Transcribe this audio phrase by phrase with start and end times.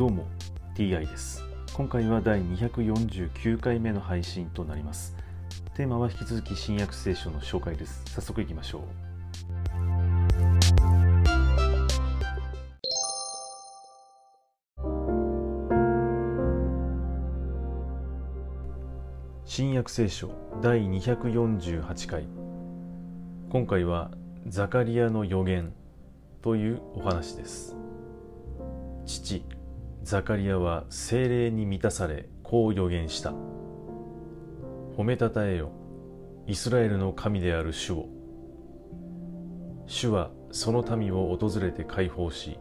[0.00, 0.24] どうも
[0.74, 1.44] TI です。
[1.74, 5.14] 今回は第249回目の配信となります。
[5.76, 8.02] テーマは引き続き新約聖書の紹介です。
[8.06, 8.82] 早速いきましょう。
[19.44, 20.30] 新約聖書
[20.62, 22.26] 第248回。
[23.50, 24.10] 今回は
[24.46, 25.74] ザカリアの予言
[26.40, 27.76] というお話です。
[29.04, 29.44] 父
[30.02, 33.32] ザカリアは精霊に満たされこう予言した。
[34.96, 35.72] 褒めたたえよ
[36.46, 38.08] イスラエルの神である主を。
[39.86, 42.58] 主はその民を訪れて解放し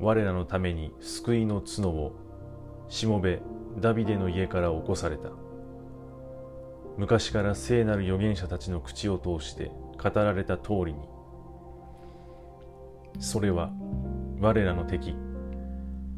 [0.00, 2.16] 我らのために救いの角を
[2.88, 3.40] しもべ
[3.78, 5.30] ダビデの家から起こされた。
[6.96, 9.70] 昔から聖なる預言者たちの口を通して
[10.02, 11.08] 語られた通りに。
[13.20, 13.70] それは
[14.40, 15.14] 我らの敵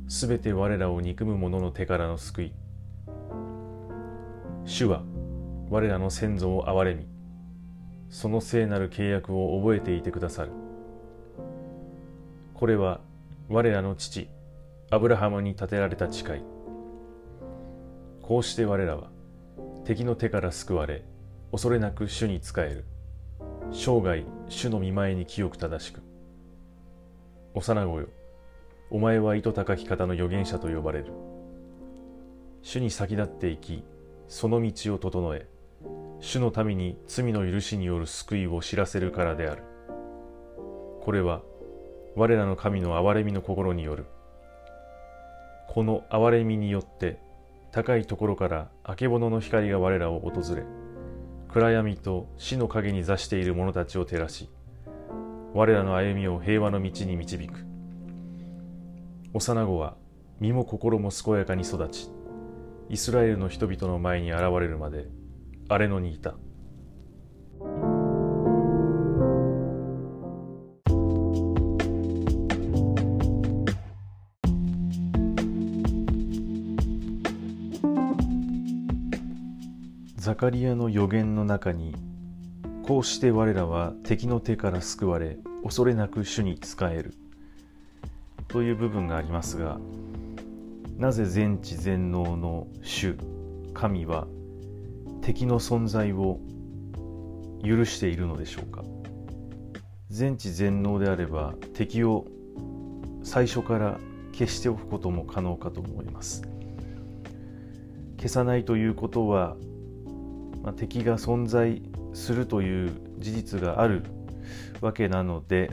[0.09, 2.53] すべて我らを憎む者の手からの救い。
[4.65, 5.03] 主は
[5.71, 7.07] 我らの先祖を憐れみ
[8.11, 10.53] その聖なる契約を覚えていてくださる。
[12.55, 13.01] これは
[13.49, 14.29] 我らの父
[14.91, 16.43] アブラハムに建てられた誓い。
[18.21, 19.09] こうして我らは
[19.85, 21.05] 敵の手から救われ
[21.51, 22.85] 恐れなく主に仕える。
[23.73, 26.03] 生涯主の見前に清く正しく。
[27.55, 28.09] 幼子よ
[28.95, 31.15] お前は糸高き方の預言者と呼ばれる。
[32.61, 33.85] 主に先立っていき
[34.29, 35.49] その道を整え
[36.21, 39.63] 主の民に罪の許しによる救いを知らせるからである。
[41.01, 41.41] これは
[42.17, 44.05] 我らの神の憐れみの心による。
[45.71, 47.19] この憐れみによって
[47.71, 50.65] 高いところからあけぼのの光が我らを訪れ
[51.49, 54.51] 暗闇と死の影に座している者たちを照らし
[55.55, 57.72] 我らの歩みを平和の道に導く。
[59.35, 59.97] 幼子は
[60.41, 62.11] 身も心も健やかに育ち
[62.91, 65.07] イスラエルの人々の前に現れるまで
[65.69, 66.35] 荒れ野にいた。
[80.17, 81.97] ザカリアの予言の中に
[82.85, 87.22] こうして我らは敵の手から救われ恐れなく主に仕える。
[88.53, 89.79] という部分がありますが
[90.97, 93.17] なぜ全知全能の主
[93.75, 94.27] 神は
[95.23, 96.39] 敵の存在を
[97.65, 98.85] 許しているのでしょうか？
[100.11, 102.27] 全知全能であれば敵を
[103.23, 103.99] 最初から
[104.33, 106.43] 消しておくことも可能かと思います。
[108.19, 109.57] 消さないということは
[110.63, 111.83] まあ、敵が存在
[112.15, 114.05] するという事実がある
[114.81, 115.71] わけなので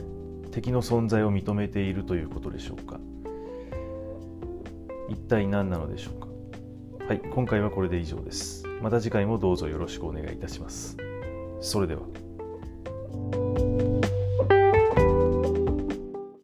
[0.50, 2.98] 敵の存在を認めているということでしょうか。
[5.08, 6.28] 一体何なのでしょうか。
[7.06, 8.64] はい今回はこれで以上です。
[8.80, 10.96] また次回もどうぞよろしくお願いいたします。
[11.60, 12.02] それでは。